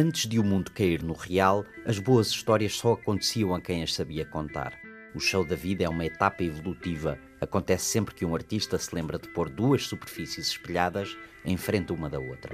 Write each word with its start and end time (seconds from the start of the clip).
Antes 0.00 0.26
de 0.26 0.38
o 0.38 0.42
mundo 0.42 0.70
cair 0.70 1.02
no 1.02 1.12
real, 1.12 1.62
as 1.84 1.98
boas 1.98 2.28
histórias 2.28 2.72
só 2.72 2.94
aconteciam 2.94 3.54
a 3.54 3.60
quem 3.60 3.82
as 3.82 3.92
sabia 3.92 4.24
contar. 4.24 4.72
O 5.14 5.20
show 5.20 5.44
da 5.44 5.54
vida 5.54 5.84
é 5.84 5.88
uma 5.90 6.06
etapa 6.06 6.42
evolutiva. 6.42 7.18
Acontece 7.38 7.84
sempre 7.84 8.14
que 8.14 8.24
um 8.24 8.34
artista 8.34 8.78
se 8.78 8.94
lembra 8.94 9.18
de 9.18 9.28
pôr 9.28 9.50
duas 9.50 9.86
superfícies 9.86 10.46
espelhadas 10.46 11.14
em 11.44 11.54
frente 11.58 11.92
uma 11.92 12.08
da 12.08 12.18
outra. 12.18 12.50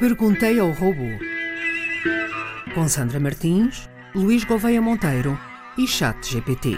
Perguntei 0.00 0.58
ao 0.58 0.72
robô. 0.72 1.06
Com 2.74 2.88
Sandra 2.88 3.20
Martins, 3.20 3.88
Luís 4.12 4.42
Gouveia 4.42 4.82
Monteiro 4.82 5.38
e 5.78 5.86
Chat 5.86 6.32
GPT. 6.32 6.76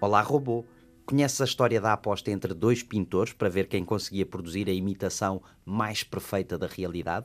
Olá, 0.00 0.22
robô. 0.22 0.64
Conheces 1.08 1.40
a 1.40 1.46
história 1.46 1.80
da 1.80 1.94
aposta 1.94 2.30
entre 2.30 2.52
dois 2.52 2.82
pintores 2.82 3.32
para 3.32 3.48
ver 3.48 3.66
quem 3.66 3.82
conseguia 3.82 4.26
produzir 4.26 4.68
a 4.68 4.72
imitação 4.74 5.42
mais 5.64 6.02
perfeita 6.02 6.58
da 6.58 6.66
realidade? 6.66 7.24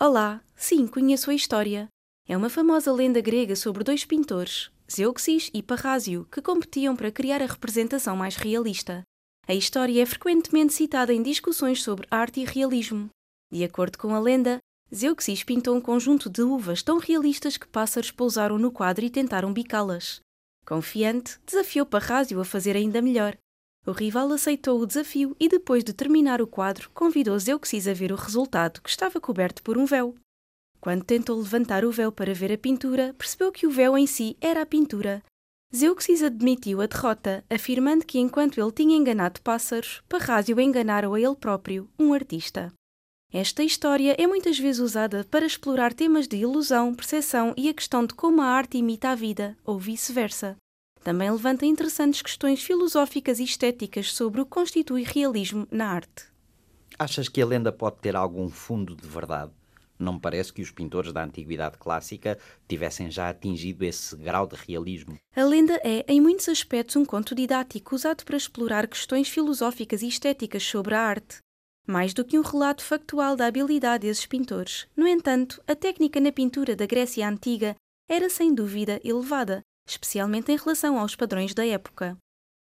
Olá, 0.00 0.40
sim, 0.56 0.86
conheço 0.86 1.30
a 1.30 1.34
história. 1.34 1.90
É 2.26 2.34
uma 2.34 2.48
famosa 2.48 2.90
lenda 2.90 3.20
grega 3.20 3.54
sobre 3.54 3.84
dois 3.84 4.02
pintores, 4.02 4.70
Zeuxis 4.90 5.50
e 5.52 5.62
Parrásio, 5.62 6.26
que 6.32 6.40
competiam 6.40 6.96
para 6.96 7.12
criar 7.12 7.42
a 7.42 7.46
representação 7.46 8.16
mais 8.16 8.34
realista. 8.34 9.02
A 9.46 9.52
história 9.52 10.02
é 10.02 10.06
frequentemente 10.06 10.72
citada 10.72 11.12
em 11.12 11.22
discussões 11.22 11.82
sobre 11.82 12.06
arte 12.10 12.40
e 12.40 12.46
realismo. 12.46 13.10
De 13.52 13.62
acordo 13.62 13.98
com 13.98 14.14
a 14.14 14.18
lenda, 14.18 14.56
Zeuxis 14.94 15.44
pintou 15.44 15.76
um 15.76 15.82
conjunto 15.82 16.30
de 16.30 16.40
uvas 16.40 16.82
tão 16.82 16.96
realistas 16.96 17.58
que 17.58 17.68
pássaros 17.68 18.10
pousaram 18.10 18.58
no 18.58 18.72
quadro 18.72 19.04
e 19.04 19.10
tentaram 19.10 19.52
bicá-las. 19.52 20.22
Confiante, 20.68 21.40
desafiou 21.46 21.86
Parrásio 21.86 22.38
a 22.42 22.44
fazer 22.44 22.76
ainda 22.76 23.00
melhor. 23.00 23.34
O 23.86 23.90
rival 23.90 24.30
aceitou 24.30 24.78
o 24.78 24.86
desafio 24.86 25.34
e, 25.40 25.48
depois 25.48 25.82
de 25.82 25.94
terminar 25.94 26.42
o 26.42 26.46
quadro, 26.46 26.90
convidou 26.92 27.38
Zeuxis 27.38 27.88
a 27.88 27.94
ver 27.94 28.12
o 28.12 28.16
resultado, 28.16 28.82
que 28.82 28.90
estava 28.90 29.18
coberto 29.18 29.62
por 29.62 29.78
um 29.78 29.86
véu. 29.86 30.14
Quando 30.78 31.06
tentou 31.06 31.38
levantar 31.38 31.86
o 31.86 31.90
véu 31.90 32.12
para 32.12 32.34
ver 32.34 32.52
a 32.52 32.58
pintura, 32.58 33.14
percebeu 33.16 33.50
que 33.50 33.66
o 33.66 33.70
véu 33.70 33.96
em 33.96 34.06
si 34.06 34.36
era 34.42 34.60
a 34.60 34.66
pintura. 34.66 35.22
Zeuxis 35.74 36.22
admitiu 36.22 36.82
a 36.82 36.86
derrota, 36.86 37.42
afirmando 37.48 38.04
que 38.04 38.18
enquanto 38.18 38.60
ele 38.60 38.72
tinha 38.72 38.94
enganado 38.94 39.40
pássaros, 39.40 40.02
Parrásio 40.06 40.60
enganara 40.60 41.08
a 41.10 41.18
ele 41.18 41.34
próprio, 41.34 41.88
um 41.98 42.12
artista. 42.12 42.70
Esta 43.30 43.62
história 43.62 44.16
é 44.18 44.26
muitas 44.26 44.58
vezes 44.58 44.80
usada 44.80 45.22
para 45.30 45.44
explorar 45.44 45.92
temas 45.92 46.26
de 46.26 46.38
ilusão, 46.38 46.94
percepção 46.94 47.52
e 47.58 47.68
a 47.68 47.74
questão 47.74 48.06
de 48.06 48.14
como 48.14 48.40
a 48.40 48.46
arte 48.46 48.78
imita 48.78 49.10
a 49.10 49.14
vida, 49.14 49.56
ou 49.64 49.78
vice-versa. 49.78 50.56
Também 51.08 51.30
levanta 51.30 51.64
interessantes 51.64 52.20
questões 52.20 52.62
filosóficas 52.62 53.40
e 53.40 53.44
estéticas 53.44 54.12
sobre 54.12 54.42
o 54.42 54.44
que 54.44 54.50
constitui 54.50 55.04
realismo 55.04 55.66
na 55.70 55.86
arte. 55.86 56.26
Achas 56.98 57.30
que 57.30 57.40
a 57.40 57.46
lenda 57.46 57.72
pode 57.72 57.96
ter 57.96 58.14
algum 58.14 58.50
fundo 58.50 58.94
de 58.94 59.08
verdade? 59.08 59.50
Não 59.98 60.12
me 60.12 60.20
parece 60.20 60.52
que 60.52 60.60
os 60.60 60.70
pintores 60.70 61.10
da 61.10 61.24
antiguidade 61.24 61.78
clássica 61.78 62.38
tivessem 62.68 63.10
já 63.10 63.30
atingido 63.30 63.86
esse 63.86 64.14
grau 64.16 64.46
de 64.46 64.56
realismo. 64.56 65.16
A 65.34 65.44
lenda 65.44 65.80
é, 65.82 66.04
em 66.06 66.20
muitos 66.20 66.46
aspectos, 66.46 66.94
um 66.96 67.06
conto 67.06 67.34
didático 67.34 67.94
usado 67.94 68.22
para 68.22 68.36
explorar 68.36 68.86
questões 68.86 69.30
filosóficas 69.30 70.02
e 70.02 70.08
estéticas 70.08 70.62
sobre 70.62 70.94
a 70.94 71.00
arte 71.00 71.38
mais 71.86 72.12
do 72.12 72.22
que 72.22 72.38
um 72.38 72.42
relato 72.42 72.84
factual 72.84 73.34
da 73.34 73.46
habilidade 73.46 74.06
desses 74.06 74.26
pintores. 74.26 74.86
No 74.94 75.08
entanto, 75.08 75.58
a 75.66 75.74
técnica 75.74 76.20
na 76.20 76.30
pintura 76.30 76.76
da 76.76 76.84
Grécia 76.84 77.26
Antiga 77.26 77.74
era 78.06 78.28
sem 78.28 78.54
dúvida 78.54 79.00
elevada, 79.02 79.62
especialmente 79.90 80.52
em 80.52 80.56
relação 80.56 80.98
aos 80.98 81.16
padrões 81.16 81.54
da 81.54 81.66
época. 81.66 82.16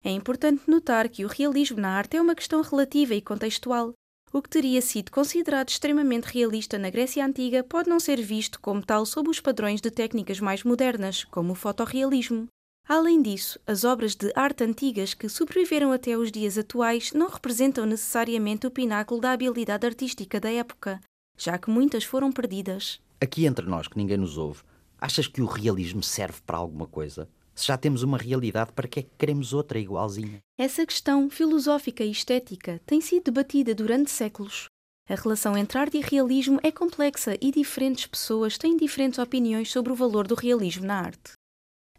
É 0.04 0.10
importante 0.10 0.68
notar 0.68 1.08
que 1.08 1.24
o 1.24 1.28
realismo 1.28 1.80
na 1.80 1.96
arte 1.96 2.16
é 2.16 2.20
uma 2.20 2.34
questão 2.34 2.60
relativa 2.60 3.14
e 3.14 3.22
contextual. 3.22 3.92
O 4.32 4.42
que 4.42 4.50
teria 4.50 4.82
sido 4.82 5.10
considerado 5.10 5.68
extremamente 5.68 6.24
realista 6.24 6.76
na 6.78 6.90
Grécia 6.90 7.24
Antiga 7.24 7.62
pode 7.62 7.88
não 7.88 8.00
ser 8.00 8.20
visto 8.20 8.60
como 8.60 8.84
tal 8.84 9.06
sob 9.06 9.30
os 9.30 9.40
padrões 9.40 9.80
de 9.80 9.90
técnicas 9.90 10.40
mais 10.40 10.64
modernas, 10.64 11.24
como 11.24 11.52
o 11.52 11.54
fotorrealismo. 11.54 12.48
Além 12.86 13.22
disso, 13.22 13.58
as 13.66 13.82
obras 13.82 14.14
de 14.14 14.30
arte 14.34 14.62
antigas 14.62 15.14
que 15.14 15.28
sobreviveram 15.28 15.90
até 15.90 16.18
os 16.18 16.30
dias 16.30 16.58
atuais 16.58 17.12
não 17.12 17.28
representam 17.28 17.86
necessariamente 17.86 18.66
o 18.66 18.70
pináculo 18.70 19.22
da 19.22 19.32
habilidade 19.32 19.86
artística 19.86 20.38
da 20.38 20.50
época, 20.50 21.00
já 21.38 21.56
que 21.56 21.70
muitas 21.70 22.04
foram 22.04 22.30
perdidas. 22.30 23.00
Aqui 23.20 23.46
entre 23.46 23.64
nós, 23.64 23.88
que 23.88 23.96
ninguém 23.96 24.18
nos 24.18 24.36
ouve, 24.36 24.62
achas 25.04 25.26
que 25.26 25.42
o 25.42 25.46
realismo 25.46 26.02
serve 26.02 26.40
para 26.46 26.56
alguma 26.56 26.86
coisa? 26.86 27.28
Se 27.54 27.66
já 27.66 27.76
temos 27.76 28.02
uma 28.02 28.16
realidade, 28.16 28.72
para 28.72 28.88
que 28.88 29.00
é 29.00 29.02
que 29.02 29.10
queremos 29.18 29.52
outra 29.52 29.78
igualzinha? 29.78 30.38
Essa 30.58 30.86
questão 30.86 31.28
filosófica 31.28 32.02
e 32.02 32.10
estética 32.10 32.80
tem 32.86 33.02
sido 33.02 33.24
debatida 33.24 33.74
durante 33.74 34.10
séculos. 34.10 34.64
A 35.06 35.14
relação 35.14 35.58
entre 35.58 35.78
arte 35.78 35.98
e 35.98 36.00
realismo 36.00 36.58
é 36.62 36.72
complexa 36.72 37.36
e 37.38 37.52
diferentes 37.52 38.06
pessoas 38.06 38.56
têm 38.56 38.78
diferentes 38.78 39.18
opiniões 39.18 39.70
sobre 39.70 39.92
o 39.92 39.94
valor 39.94 40.26
do 40.26 40.34
realismo 40.34 40.86
na 40.86 40.98
arte. 41.00 41.32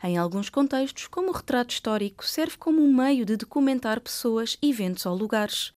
Em 0.04 0.18
alguns 0.18 0.50
contextos, 0.50 1.06
como 1.08 1.30
o 1.30 1.32
retrato 1.32 1.70
histórico, 1.70 2.26
serve 2.26 2.58
como 2.58 2.82
um 2.82 2.92
meio 2.92 3.24
de 3.24 3.38
documentar 3.38 4.02
pessoas, 4.02 4.58
eventos 4.64 5.06
ou 5.06 5.16
lugares. 5.16 5.72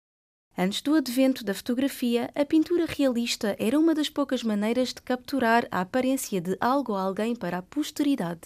Antes 0.61 0.83
do 0.83 0.97
advento 0.97 1.45
da 1.45 1.55
fotografia, 1.55 2.33
a 2.35 2.45
pintura 2.45 2.85
realista 2.85 3.55
era 3.61 3.79
uma 3.79 3.95
das 3.95 4.09
poucas 4.09 4.43
maneiras 4.43 4.89
de 4.89 5.01
capturar 5.01 5.69
a 5.71 5.83
aparência 5.83 6.41
de 6.41 6.57
algo 6.61 6.95
ou 6.95 6.99
alguém 6.99 7.37
para 7.37 7.59
a 7.59 7.63
posteridade. 7.63 8.41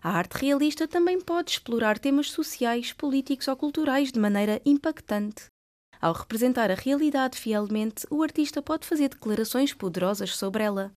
A 0.00 0.12
arte 0.12 0.40
realista 0.40 0.86
também 0.86 1.20
pode 1.20 1.50
explorar 1.50 1.98
temas 1.98 2.30
sociais, 2.30 2.92
políticos 2.92 3.48
ou 3.48 3.56
culturais 3.56 4.12
de 4.12 4.20
maneira 4.20 4.62
impactante. 4.64 5.46
Ao 6.00 6.12
representar 6.12 6.70
a 6.70 6.74
realidade 6.74 7.36
fielmente, 7.36 8.06
o 8.10 8.22
artista 8.22 8.62
pode 8.62 8.86
fazer 8.86 9.08
declarações 9.08 9.74
poderosas 9.74 10.36
sobre 10.36 10.62
ela. 10.62 10.92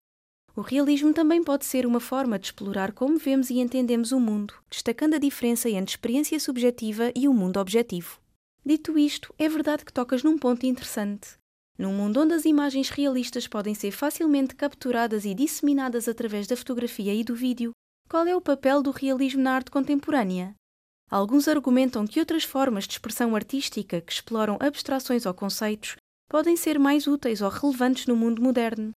O 0.56 0.62
realismo 0.62 1.14
também 1.16 1.44
pode 1.44 1.66
ser 1.66 1.84
uma 1.84 2.00
forma 2.00 2.38
de 2.38 2.46
explorar 2.46 2.92
como 2.92 3.18
vemos 3.18 3.50
e 3.50 3.58
entendemos 3.58 4.12
o 4.12 4.20
mundo, 4.20 4.54
destacando 4.70 5.16
a 5.16 5.20
diferença 5.20 5.68
entre 5.68 5.94
experiência 5.94 6.40
subjetiva 6.40 7.12
e 7.16 7.28
o 7.28 7.34
mundo 7.34 7.60
objetivo. 7.60 8.20
Dito 8.66 8.98
isto, 8.98 9.34
é 9.38 9.48
verdade 9.48 9.86
que 9.86 9.94
tocas 9.94 10.24
num 10.24 10.38
ponto 10.38 10.66
interessante. 10.66 11.38
Num 11.78 11.94
mundo 11.94 12.22
onde 12.22 12.34
as 12.34 12.46
imagens 12.46 12.90
realistas 12.90 13.48
podem 13.48 13.74
ser 13.74 13.92
facilmente 13.92 14.56
capturadas 14.56 15.26
e 15.26 15.34
disseminadas 15.34 16.08
através 16.08 16.48
da 16.48 16.58
fotografia 16.58 17.14
e 17.14 17.24
do 17.24 17.36
vídeo, 17.36 17.72
qual 18.10 18.26
é 18.26 18.36
o 18.36 18.42
papel 18.42 18.82
do 18.82 18.92
realismo 18.92 19.42
na 19.42 19.54
arte 19.54 19.72
contemporânea? 19.72 20.56
Alguns 21.10 21.48
argumentam 21.48 22.06
que 22.06 22.20
outras 22.20 22.44
formas 22.44 22.86
de 22.86 22.94
expressão 22.94 23.36
artística 23.36 24.02
que 24.02 24.12
exploram 24.12 24.58
abstrações 24.60 25.26
ou 25.26 25.34
conceitos 25.34 25.96
podem 26.28 26.58
ser 26.58 26.78
mais 26.78 27.08
úteis 27.08 27.42
ou 27.42 27.50
relevantes 27.50 28.06
no 28.08 28.16
mundo 28.16 28.42
moderno, 28.42 28.92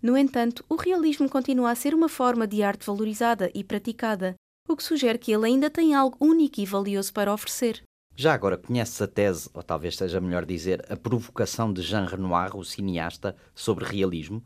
no 0.00 0.16
entanto, 0.16 0.64
o 0.68 0.76
realismo 0.76 1.28
continua 1.28 1.72
a 1.72 1.74
ser 1.74 1.92
uma 1.92 2.08
forma 2.08 2.46
de 2.46 2.62
arte 2.62 2.86
valorizada 2.86 3.50
e 3.52 3.64
praticada, 3.64 4.36
o 4.68 4.76
que 4.76 4.82
sugere 4.82 5.18
que 5.18 5.32
ele 5.32 5.46
ainda 5.46 5.68
tem 5.68 5.92
algo 5.92 6.16
único 6.20 6.60
e 6.60 6.66
valioso 6.66 7.12
para 7.12 7.32
oferecer. 7.32 7.82
Já 8.20 8.34
agora 8.34 8.58
conheces 8.58 9.00
a 9.00 9.06
tese, 9.06 9.48
ou 9.54 9.62
talvez 9.62 9.96
seja 9.96 10.20
melhor 10.20 10.44
dizer, 10.44 10.84
a 10.90 10.96
provocação 10.96 11.72
de 11.72 11.82
Jean 11.82 12.04
Renoir, 12.04 12.56
o 12.56 12.64
cineasta, 12.64 13.36
sobre 13.54 13.84
realismo? 13.84 14.42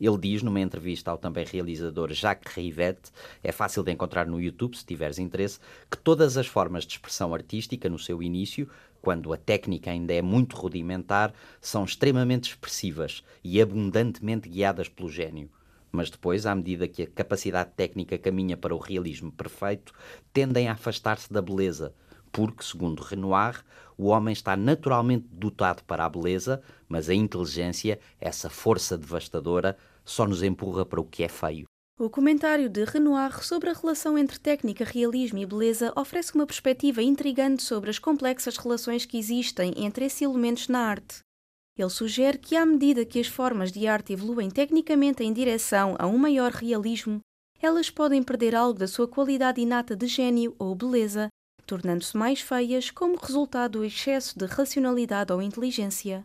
Ele 0.00 0.16
diz 0.16 0.42
numa 0.42 0.60
entrevista 0.60 1.10
ao 1.10 1.18
também 1.18 1.44
realizador 1.44 2.10
Jacques 2.14 2.54
Rivette, 2.54 3.12
é 3.44 3.52
fácil 3.52 3.82
de 3.82 3.92
encontrar 3.92 4.26
no 4.26 4.40
YouTube 4.40 4.78
se 4.78 4.86
tiveres 4.86 5.18
interesse, 5.18 5.60
que 5.90 5.98
todas 5.98 6.38
as 6.38 6.46
formas 6.46 6.86
de 6.86 6.94
expressão 6.94 7.34
artística 7.34 7.86
no 7.86 7.98
seu 7.98 8.22
início 8.22 8.66
quando 9.02 9.30
a 9.34 9.36
técnica 9.36 9.90
ainda 9.90 10.14
é 10.14 10.22
muito 10.22 10.56
rudimentar, 10.56 11.34
são 11.60 11.84
extremamente 11.84 12.52
expressivas 12.52 13.22
e 13.44 13.60
abundantemente 13.60 14.48
guiadas 14.48 14.88
pelo 14.88 15.10
gênio. 15.10 15.50
Mas 15.90 16.08
depois, 16.08 16.46
à 16.46 16.54
medida 16.54 16.88
que 16.88 17.02
a 17.02 17.06
capacidade 17.06 17.72
técnica 17.76 18.16
caminha 18.16 18.56
para 18.56 18.74
o 18.74 18.78
realismo 18.78 19.30
perfeito, 19.30 19.92
tendem 20.32 20.68
a 20.68 20.72
afastar-se 20.72 21.30
da 21.30 21.42
beleza, 21.42 21.92
porque, 22.32 22.64
segundo 22.64 23.02
Renoir, 23.02 23.62
o 23.96 24.06
homem 24.06 24.32
está 24.32 24.56
naturalmente 24.56 25.28
dotado 25.30 25.84
para 25.84 26.04
a 26.04 26.08
beleza, 26.08 26.62
mas 26.88 27.08
a 27.08 27.14
inteligência, 27.14 28.00
essa 28.18 28.48
força 28.48 28.96
devastadora, 28.96 29.76
só 30.04 30.26
nos 30.26 30.42
empurra 30.42 30.84
para 30.84 31.00
o 31.00 31.04
que 31.04 31.22
é 31.22 31.28
feio. 31.28 31.66
O 32.00 32.08
comentário 32.10 32.68
de 32.68 32.84
Renoir 32.84 33.44
sobre 33.44 33.70
a 33.70 33.74
relação 33.74 34.16
entre 34.18 34.38
técnica, 34.38 34.84
realismo 34.84 35.38
e 35.38 35.46
beleza 35.46 35.92
oferece 35.94 36.34
uma 36.34 36.46
perspectiva 36.46 37.02
intrigante 37.02 37.62
sobre 37.62 37.90
as 37.90 37.98
complexas 37.98 38.56
relações 38.56 39.04
que 39.04 39.18
existem 39.18 39.74
entre 39.76 40.06
esses 40.06 40.22
elementos 40.22 40.68
na 40.68 40.80
arte. 40.80 41.20
Ele 41.78 41.90
sugere 41.90 42.38
que, 42.38 42.56
à 42.56 42.66
medida 42.66 43.04
que 43.04 43.20
as 43.20 43.26
formas 43.26 43.70
de 43.70 43.86
arte 43.86 44.12
evoluem 44.12 44.50
tecnicamente 44.50 45.22
em 45.22 45.32
direção 45.32 45.94
a 45.98 46.06
um 46.06 46.18
maior 46.18 46.50
realismo, 46.50 47.20
elas 47.60 47.88
podem 47.88 48.22
perder 48.22 48.54
algo 48.54 48.78
da 48.78 48.88
sua 48.88 49.06
qualidade 49.06 49.60
inata 49.60 49.94
de 49.94 50.06
gênio 50.06 50.54
ou 50.58 50.74
beleza, 50.74 51.28
tornando-se 51.66 52.16
mais 52.16 52.40
feias 52.40 52.90
como 52.90 53.16
resultado 53.16 53.78
do 53.78 53.84
excesso 53.84 54.38
de 54.38 54.46
racionalidade 54.46 55.32
ou 55.32 55.40
inteligência. 55.40 56.24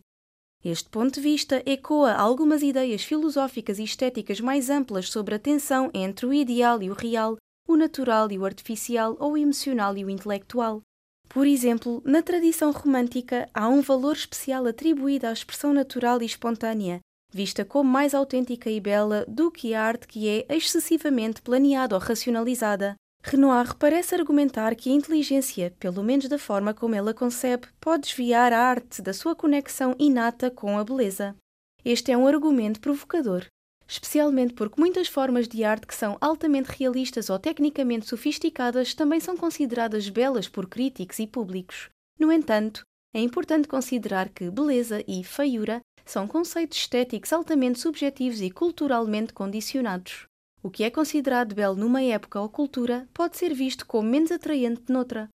Este 0.64 0.90
ponto 0.90 1.16
de 1.16 1.22
vista 1.22 1.62
ecoa 1.66 2.14
algumas 2.14 2.62
ideias 2.64 3.04
filosóficas 3.04 3.80
e 3.80 3.84
estéticas 3.84 4.40
mais 4.40 4.70
amplas 4.70 5.10
sobre 5.10 5.36
a 5.36 5.40
tensão 5.40 5.90
entre 5.94 6.26
o 6.26 6.34
ideal 6.34 6.82
e 6.82 6.90
o 6.90 6.94
real, 6.94 7.38
o 7.68 7.76
natural 7.76 8.32
e 8.32 8.40
o 8.40 8.46
artificial 8.46 9.16
ou 9.20 9.34
o 9.34 9.38
emocional 9.38 9.96
e 9.96 10.04
o 10.04 10.10
intelectual. 10.10 10.82
Por 11.30 11.46
exemplo, 11.46 12.02
na 12.06 12.22
tradição 12.22 12.72
romântica 12.72 13.50
há 13.54 13.68
um 13.68 13.82
valor 13.82 14.16
especial 14.16 14.66
atribuído 14.66 15.28
à 15.28 15.34
expressão 15.34 15.74
natural 15.74 16.22
e 16.22 16.26
espontânea, 16.26 17.02
vista 17.32 17.66
como 17.66 17.90
mais 17.90 18.14
autêntica 18.14 18.70
e 18.70 18.80
bela 18.80 19.26
do 19.28 19.52
que 19.52 19.74
a 19.74 19.84
arte 19.84 20.08
que 20.08 20.28
é 20.28 20.46
excessivamente 20.50 21.42
planeada 21.42 21.96
ou 21.96 22.02
racionalizada. 22.02 22.96
Renoir 23.30 23.76
parece 23.76 24.16
argumentar 24.16 24.74
que 24.74 24.90
a 24.90 24.94
inteligência, 24.94 25.76
pelo 25.82 26.02
menos 26.02 26.30
da 26.30 26.40
forma 26.40 26.74
como 26.74 26.96
ela 26.96 27.14
concebe, 27.14 27.68
pode 27.78 28.04
desviar 28.04 28.54
a 28.54 28.60
arte 28.60 29.02
da 29.02 29.12
sua 29.14 29.36
conexão 29.36 29.94
inata 30.00 30.50
com 30.50 30.80
a 30.80 30.84
beleza. 30.84 31.36
Este 31.84 32.10
é 32.10 32.18
um 32.18 32.26
argumento 32.26 32.80
provocador, 32.80 33.46
especialmente 33.86 34.54
porque 34.54 34.80
muitas 34.80 35.10
formas 35.10 35.46
de 35.46 35.66
arte 35.66 35.86
que 35.86 35.94
são 35.94 36.18
altamente 36.22 36.70
realistas 36.70 37.30
ou 37.30 37.38
tecnicamente 37.38 38.08
sofisticadas 38.08 38.94
também 38.94 39.20
são 39.20 39.36
consideradas 39.36 40.08
belas 40.08 40.48
por 40.48 40.66
críticos 40.70 41.20
e 41.20 41.28
públicos. 41.28 41.90
No 42.18 42.32
entanto, 42.32 42.84
é 43.14 43.20
importante 43.20 43.68
considerar 43.68 44.30
que 44.30 44.50
beleza 44.50 45.04
e 45.06 45.22
feiura 45.22 45.82
são 46.06 46.30
conceitos 46.30 46.78
estéticos 46.78 47.34
altamente 47.34 47.78
subjetivos 47.78 48.40
e 48.40 48.50
culturalmente 48.50 49.34
condicionados. 49.34 50.27
O 50.68 50.70
que 50.70 50.84
é 50.84 50.92
considerado 50.92 51.56
belo 51.56 51.78
numa 51.78 52.04
época 52.04 52.42
ou 52.42 52.50
cultura 52.50 53.08
pode 53.14 53.38
ser 53.38 53.54
visto 53.54 53.86
como 53.86 54.10
menos 54.10 54.34
atraente 54.34 54.92
noutra. 54.92 55.30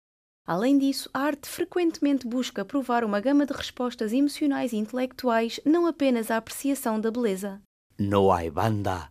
Além 0.47 0.79
disso, 0.79 1.11
a 1.13 1.21
arte 1.21 1.47
frequentemente 1.47 2.27
busca 2.27 2.65
provar 2.65 3.05
uma 3.05 3.21
gama 3.21 3.45
de 3.45 3.53
respostas 3.53 4.15
emocionais 4.15 4.73
e 4.73 4.79
intelectuais, 4.79 5.61
não 5.67 5.85
apenas 5.85 6.31
à 6.31 6.39
apreciação 6.39 6.99
da 6.99 7.11
beleza. 7.11 7.61
No 7.99 8.33
hay 8.33 8.49
banda. 8.49 9.11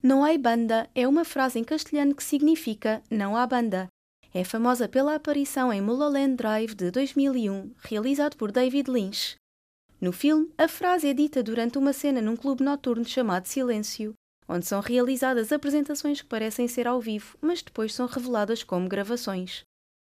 Não 0.00 0.24
há 0.24 0.38
banda 0.38 0.88
é 0.94 1.08
uma 1.08 1.24
frase 1.24 1.58
em 1.58 1.64
castelhano 1.64 2.14
que 2.14 2.22
significa 2.22 3.02
não 3.10 3.36
há 3.36 3.44
banda. 3.44 3.88
É 4.32 4.44
famosa 4.44 4.88
pela 4.88 5.16
aparição 5.16 5.72
em 5.72 5.80
Mulholland 5.80 6.36
Drive 6.36 6.76
de 6.76 6.92
2001, 6.92 7.72
realizado 7.78 8.36
por 8.36 8.52
David 8.52 8.88
Lynch. 8.88 9.34
No 10.00 10.12
filme, 10.12 10.48
a 10.56 10.68
frase 10.68 11.08
é 11.08 11.12
dita 11.12 11.42
durante 11.42 11.76
uma 11.76 11.92
cena 11.92 12.22
num 12.22 12.36
clube 12.36 12.62
noturno 12.62 13.04
chamado 13.04 13.46
Silêncio, 13.46 14.14
onde 14.48 14.66
são 14.66 14.80
realizadas 14.80 15.52
apresentações 15.52 16.20
que 16.20 16.28
parecem 16.28 16.68
ser 16.68 16.86
ao 16.86 17.00
vivo, 17.00 17.36
mas 17.40 17.62
depois 17.62 17.94
são 17.94 18.06
reveladas 18.06 18.62
como 18.62 18.88
gravações. 18.88 19.62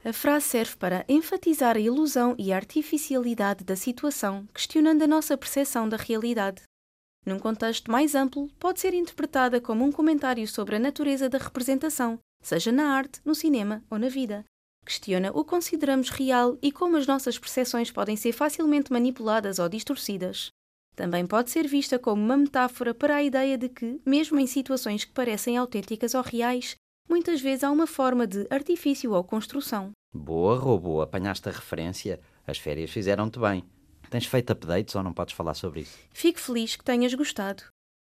A 0.05 0.13
frase 0.13 0.47
serve 0.47 0.77
para 0.77 1.05
enfatizar 1.09 1.77
a 1.77 1.81
ilusão 1.81 2.35
e 2.39 2.53
a 2.53 2.57
artificialidade 2.57 3.65
da 3.65 3.75
situação, 3.75 4.47
questionando 4.55 5.03
a 5.03 5.07
nossa 5.07 5.37
percepção 5.37 5.89
da 5.89 5.97
realidade. 5.97 6.63
Num 7.25 7.41
contexto 7.41 7.91
mais 7.91 8.15
amplo, 8.15 8.49
pode 8.59 8.79
ser 8.79 8.95
interpretada 8.95 9.61
como 9.61 9.85
um 9.85 9.91
comentário 9.91 10.47
sobre 10.47 10.77
a 10.77 10.79
natureza 10.79 11.29
da 11.29 11.39
representação, 11.39 12.21
seja 12.41 12.71
na 12.71 12.95
arte, 12.95 13.21
no 13.25 13.35
cinema 13.35 13.83
ou 13.91 13.99
na 13.99 14.09
vida. 14.09 14.45
Questiona 14.85 15.33
o 15.33 15.43
que 15.43 15.51
consideramos 15.51 16.11
real 16.11 16.57
e 16.63 16.71
como 16.71 16.97
as 16.97 17.09
nossas 17.09 17.37
percepções 17.37 17.91
podem 17.91 18.17
ser 18.17 18.31
facilmente 18.31 18.93
manipuladas 18.93 19.59
ou 19.59 19.69
distorcidas. 19.69 20.51
Também 20.97 21.27
pode 21.27 21.51
ser 21.51 21.69
vista 21.69 21.99
como 21.99 22.23
uma 22.23 22.39
metáfora 22.39 22.95
para 22.95 23.17
a 23.17 23.23
ideia 23.23 23.59
de 23.59 23.69
que, 23.69 24.01
mesmo 24.05 24.41
em 24.41 24.47
situações 24.47 25.05
que 25.05 25.13
parecem 25.13 25.59
autênticas 25.59 26.15
ou 26.15 26.23
reais, 26.23 26.75
muitas 27.07 27.39
vezes 27.43 27.63
há 27.63 27.71
uma 27.71 27.87
forma 27.87 28.27
de 28.27 28.47
artifício 28.49 29.13
ou 29.13 29.23
construção. 29.23 29.91
Boa, 30.15 30.59
robô, 30.59 31.03
apanhaste 31.03 31.51
a 31.51 31.53
referência. 31.53 32.19
As 32.47 32.57
férias 32.57 32.91
fizeram-te 32.91 33.39
bem. 33.39 33.63
Tens 34.09 34.25
feito 34.25 34.51
updates 34.53 34.95
ou 34.95 35.03
não 35.03 35.13
podes 35.13 35.35
falar 35.35 35.53
sobre 35.53 35.81
isso? 35.81 35.99
Fico 36.15 36.41
feliz 36.41 36.77
que 36.77 36.85
tenhas 36.85 37.13
gostado. 37.13 37.65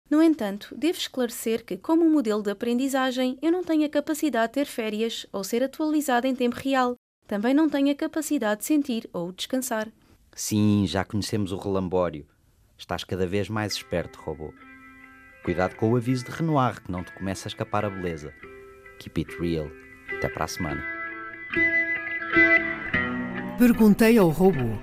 No 0.09 0.21
entanto, 0.21 0.75
devo 0.77 0.97
esclarecer 0.97 1.63
que, 1.63 1.77
como 1.77 2.09
modelo 2.09 2.43
de 2.43 2.51
aprendizagem, 2.51 3.37
eu 3.41 3.53
não 3.53 3.63
tenho 3.63 3.85
a 3.85 3.89
capacidade 3.89 4.47
de 4.47 4.53
ter 4.55 4.65
férias 4.65 5.25
ou 5.31 5.45
ser 5.45 5.63
atualizada 5.63 6.27
em 6.27 6.35
tempo 6.35 6.57
real. 6.57 6.95
Também 7.25 7.53
não 7.53 7.69
tenho 7.69 7.89
a 7.89 7.95
capacidade 7.95 8.59
de 8.59 8.65
sentir 8.65 9.09
ou 9.13 9.31
descansar. 9.31 9.87
Sim, 10.35 10.85
já 10.85 11.05
conhecemos 11.05 11.53
o 11.53 11.57
relambório. 11.57 12.27
Estás 12.81 13.03
cada 13.03 13.27
vez 13.27 13.47
mais 13.47 13.73
esperto, 13.73 14.19
robô. 14.19 14.55
Cuidado 15.43 15.75
com 15.75 15.91
o 15.91 15.95
aviso 15.95 16.25
de 16.25 16.31
Renoir, 16.31 16.81
que 16.81 16.91
não 16.91 17.03
te 17.03 17.11
começa 17.11 17.47
a 17.47 17.49
escapar 17.49 17.85
a 17.85 17.89
beleza. 17.91 18.33
Keep 18.97 19.21
it 19.21 19.39
real. 19.39 19.69
Até 20.17 20.27
para 20.27 20.45
a 20.45 20.47
semana. 20.47 20.83
Perguntei 23.59 24.17
ao 24.17 24.29
robô. 24.29 24.79